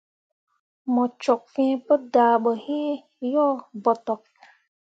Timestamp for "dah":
2.13-2.33